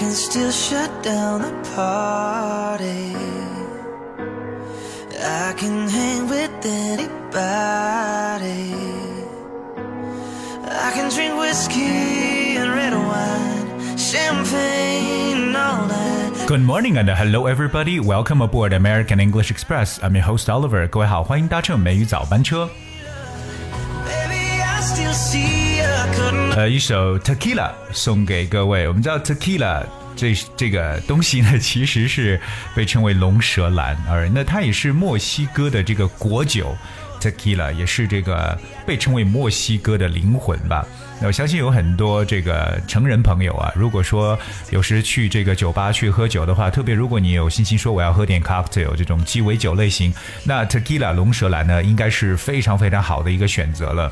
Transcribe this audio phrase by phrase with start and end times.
[0.00, 3.14] can still shut down the party.
[5.18, 7.14] I can hang with anybody.
[10.68, 16.46] I can drink whiskey and red wine, champagne all night.
[16.46, 17.98] Good morning and hello everybody.
[17.98, 19.98] Welcome aboard American English Express.
[20.02, 20.86] I'm your host Oliver.
[20.88, 22.68] 各位好，欢迎搭乘美语早班车。
[26.55, 28.87] 呃，一首 Tequila 送给各位。
[28.87, 29.83] 我们知道 Tequila
[30.15, 32.39] 这这个东西呢，其实是
[32.73, 36.73] 被称为龙舌兰，而那它也是墨西哥的这个国酒。
[37.19, 40.87] Tequila 也是这个被称为墨西哥的灵魂吧。
[41.19, 44.39] 那我相信有很多这个成人朋友啊，如果说
[44.71, 50.13] 有时去这个酒吧去喝酒的话，特别如果你有信心说我要喝点 cocktail 这种鸡尾酒类型，
[50.45, 54.11] 那 Tequila 龙舌兰呢，应该是非常非常好的一个选择了。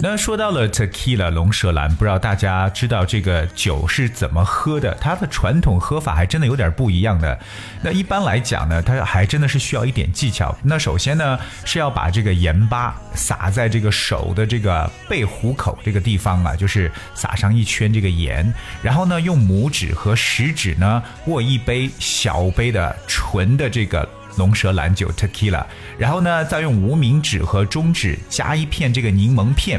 [0.00, 4.96] 那说到了 tequila 龙舌兰，不知道大家知道这个酒是怎么喝的？
[5.00, 7.36] 它的传统喝法还真的有点不一样的。
[7.82, 10.56] 那一般来讲呢，它还真的是需要一点技巧。
[10.62, 24.08] 那首先呢，是要把这个盐巴撒在这个手的这个背虎口这个地方啊，就是撒上一圈这个盐，然后呢，用拇指和食指呢握一杯小杯的纯的这个。
[24.38, 25.62] 龙舌兰酒 tequila，
[25.98, 29.78] 然后呢，再用无名指和中指加一片这个柠檬片。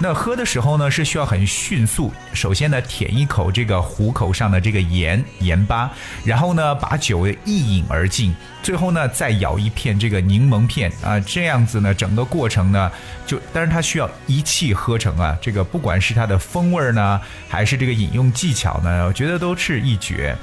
[0.00, 2.12] 那喝的时候呢，是需要很迅速。
[2.32, 5.90] 首先呢，舔一口这个虎口上的这个盐盐巴，
[6.24, 8.32] 然后呢，把酒一饮而尽。
[8.62, 12.88] 最后呢，再咬一片这个柠檬片啊，这样子呢，整个过程呢，
[13.26, 15.36] 就但是它需要一气呵成啊。
[15.42, 20.36] 这个不管是它的风味呢，还是这个饮用技巧呢，我觉得都是一绝。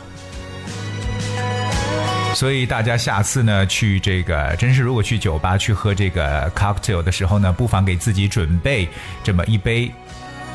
[2.36, 8.88] 所以大家下次呢去这个，真是如果去酒吧去喝这个 cocktail 的时候呢，不妨给自己准备
[9.24, 9.90] 这么一杯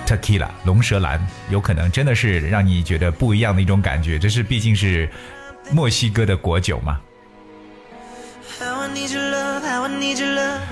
[0.06, 4.18] tequila 龙舌兰，有可能真的是让你觉得不一样的一种感觉。
[4.18, 5.08] 这是毕竟是
[5.72, 7.00] 墨西哥的国酒嘛。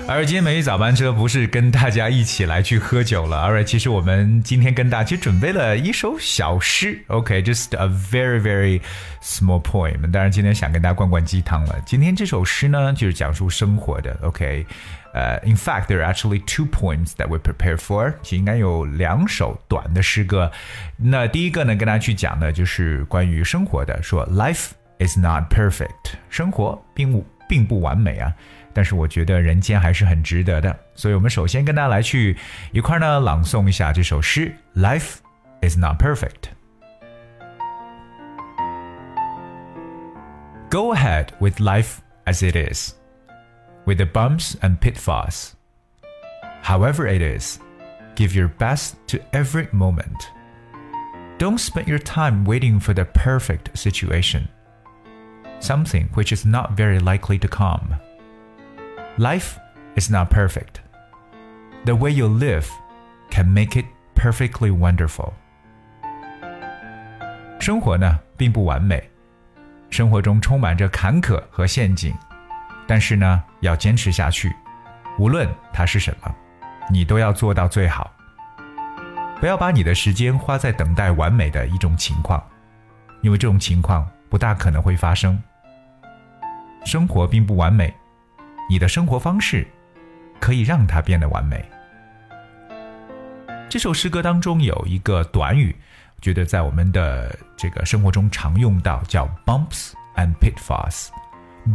[0.07, 8.81] 而今天美语早班车不是跟大家一起来去喝酒了，而其实我们今天跟大家准备了一首小诗，OK，just、a very very
[9.21, 10.09] small poem。
[10.11, 11.75] 当然今天想跟大家灌灌鸡汤了。
[11.85, 14.65] 今天这首诗呢，就是讲述生活的，OK。
[15.11, 18.13] 呃、i n fact, there are actually two poems that we prepare for。
[18.21, 20.51] 其实应该有两首短的诗歌。
[20.97, 24.67] 那第一个呢，跟大家去讲的就是关于生活的，说 Life
[24.99, 28.32] is not perfect，生活并不并不完美啊。
[28.72, 32.36] 但是我觉得人间还是很值得的，所以我们首先跟大家来去
[32.72, 35.18] 一块儿呢朗诵一下这首诗：Life
[35.62, 36.50] is not perfect.
[40.70, 42.94] Go ahead with life as it is,
[43.84, 45.52] with the bumps and pitfalls.
[46.64, 47.60] However it is,
[48.16, 50.30] give your best to every moment.
[51.38, 54.48] Don't spend your time waiting for the perfect situation,
[55.59, 57.97] Something which is not very likely to come.
[59.17, 59.57] Life
[59.95, 60.81] is not perfect.
[61.85, 62.67] The way you live
[63.29, 65.33] can make it perfectly wonderful.
[67.59, 69.03] 生活呢并不完美，
[69.89, 72.13] 生活中充满着坎坷和陷阱，
[72.87, 74.53] 但是呢要坚持下去，
[75.17, 76.33] 无论它是什么，
[76.89, 78.11] 你都要做到最好。
[79.39, 82.41] 不要把你的时间花在等待完美的一种情况，
[83.21, 85.41] 因为这种情况不大可能会发生。
[86.85, 87.93] 生活并不完美，
[88.69, 89.67] 你的生活方式
[90.39, 91.63] 可以让它变得完美。
[93.69, 95.75] 这首诗歌当中有一个短语，
[96.21, 101.09] 觉得在我们的这个生活中常用到，叫 bumps and pitfalls。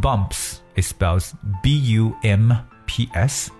[0.01, 1.33] bumps is spells
[1.63, 2.53] B U M
[2.87, 3.53] P S，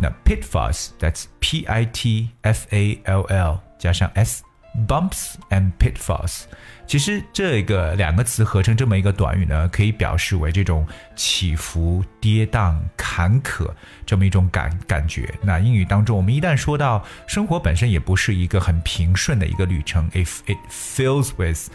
[0.00, 4.42] 那 pitfalls that's P I T F A L L 加上 S。
[4.86, 6.42] Bumps and pitfalls，
[6.86, 13.68] 其实这个两个词合成这么一个短语呢，可以表示为这种起伏、跌宕、坎坷
[14.06, 15.34] 这么一种感感觉。
[15.42, 21.70] 那英语当中，我们一旦说到生活本身也不是一个很平顺的一个旅程，if it fills with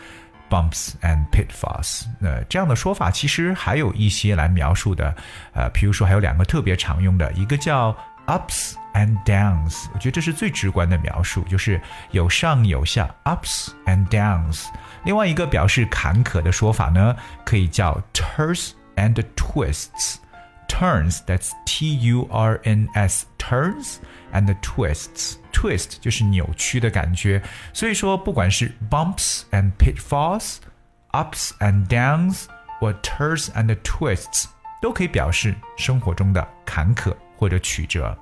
[0.50, 5.16] bumps and pitfalls，那这样的说法其实还有一些来描述的，
[5.54, 7.96] 呃，比如说还有两个特别常用的，一个叫
[8.27, 14.67] ups and downs，我觉得这是最直观的描述，就是有上有下，ups and downs。
[15.05, 23.97] 另外一个表示坎坷的说法呢，可以叫 turns and twists。turns that's T U R N S turns
[24.35, 30.59] and twists twist 就是扭曲的感觉，所以说不管是 bumps and pitfalls,
[31.13, 32.45] ups and downs
[32.83, 34.45] or turns and twists
[34.83, 38.17] 都可以表示生活中的坎坷 或者曲折。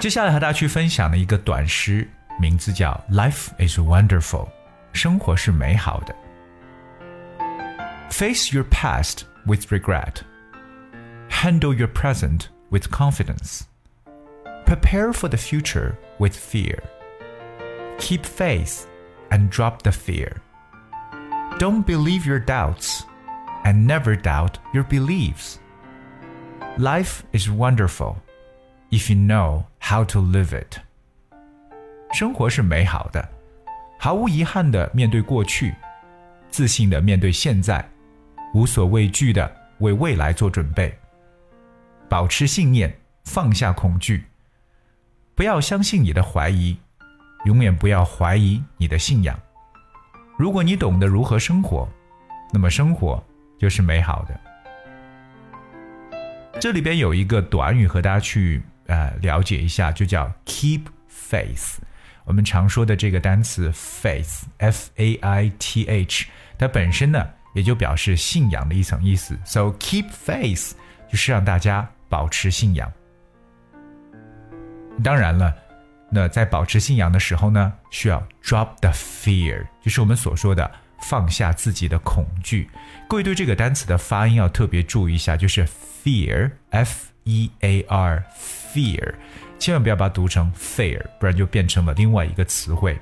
[0.00, 2.06] 接下来和大家去分享的一个短诗，
[2.38, 4.48] 名字叫《Life is Wonderful》，
[4.92, 6.14] 生活是美好的。
[8.10, 10.16] Face your past with regret.
[11.30, 13.62] Handle your present with confidence.
[14.66, 16.78] Prepare for the future with fear.
[17.98, 18.84] Keep faith
[19.30, 20.36] and drop the fear.
[21.58, 23.02] Don't believe your doubts
[23.63, 25.57] and never doubt your beliefs.
[26.77, 28.15] Life is wonderful
[28.91, 30.77] if you know how to live it.
[32.13, 33.29] 生活是美好的，
[33.99, 35.75] 毫无遗憾的面对过去，
[36.49, 37.87] 自信的面对现在，
[38.53, 40.97] 无所畏惧的为未来做准备。
[42.07, 42.91] 保持信念，
[43.25, 44.25] 放下恐惧，
[45.35, 46.75] 不要相信你的怀疑，
[47.45, 49.39] 永远不要怀疑你的信仰。
[50.37, 51.87] 如果你懂得如何生活，
[52.51, 53.23] 那么生活
[53.59, 54.39] 就是美好的。
[56.59, 61.75] 这里边有一个短语和大家去呃了解一下，就叫 keep faith。
[62.25, 66.27] 我们常说的这个单词 faith，f a i t h，
[66.57, 69.37] 它本身呢也就表示信仰的一层意思。
[69.45, 70.73] So keep faith
[71.09, 72.91] 就是让大家保持信仰。
[75.03, 75.55] 当然了，
[76.11, 80.69] 那在保持信仰的时候呢，需要 drop the fear，就是我们所说的
[81.01, 82.69] 放下自己的恐惧。
[83.07, 85.65] 各位对这个单词的发音要特别注意一下，就是
[86.03, 89.13] fear，f e a r，fear，
[89.57, 92.99] 千万不要把它读成 fear，不然就变成了另外一个词汇。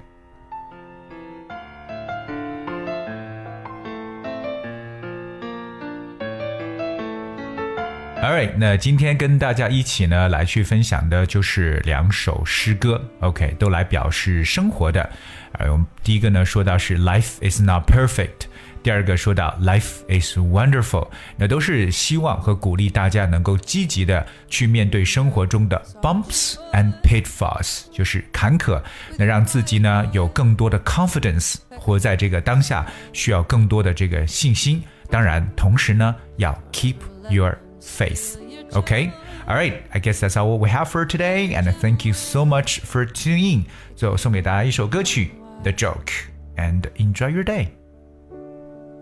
[8.19, 15.07] Alright，那今天跟大家一起呢来去分享的就是两首诗歌，OK，都来表示生活的。
[15.53, 18.47] 呃，我们第一个呢说到是 Life is not perfect，
[18.81, 28.81] 第二个说到 Life is wonderful，那都是希望和鼓励大家能够积极的去面对生活中的 bumps and pitfalls，就是坎坷，
[29.17, 34.83] 那让自己呢有更多的 confidence，活在这个当下，需要更多的这个信心。
[35.09, 36.95] 当然，同时呢要 keep
[37.29, 38.38] your faith.
[38.74, 39.12] Okay?
[39.46, 42.80] All right, I guess that's all we have for today, and thank you so much
[42.80, 43.66] for tuning in.
[43.96, 45.32] 最后送给大家一首歌曲《
[45.62, 47.68] The Joke》，and enjoy your day.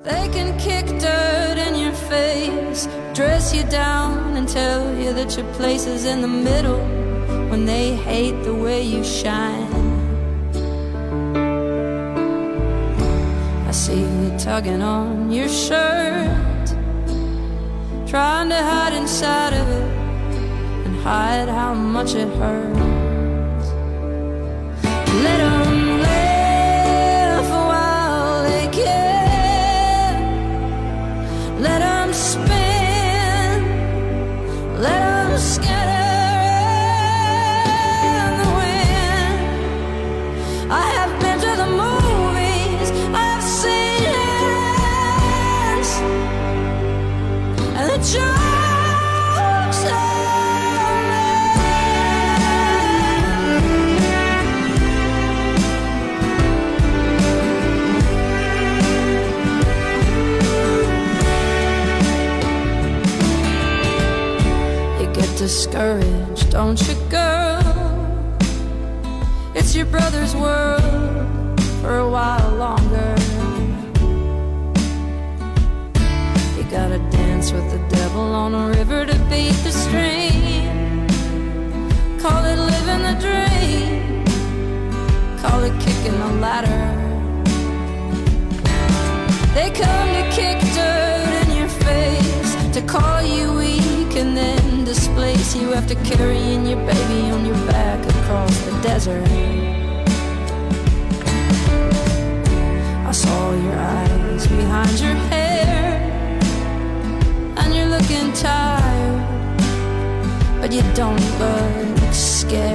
[0.03, 5.47] They can kick dirt in your face, dress you down, and tell you that your
[5.55, 6.81] place is in the middle
[7.50, 9.69] when they hate the way you shine.
[13.69, 16.44] I see you tugging on your shirt
[18.16, 19.92] trying to hide inside of it
[20.86, 22.85] and hide how much it hurts.
[65.99, 67.61] Discouraged, don't you, girl?
[69.54, 73.16] It's your brother's world for a while longer.
[76.57, 81.07] You gotta dance with the devil on a river to beat the stream.
[82.19, 84.25] Call it living the dream.
[85.40, 86.92] Call it kicking the ladder.
[89.54, 93.55] They come to kick dirt in your face, to call you
[95.54, 99.25] you you after carrying your baby on your back across the desert.
[103.06, 106.02] I saw your eyes behind your hair,
[107.57, 109.21] and you're looking tired,
[110.59, 112.75] but you don't look scared.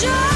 [0.00, 0.27] sure.